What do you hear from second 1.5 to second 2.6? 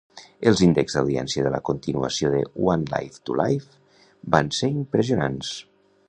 la continuació de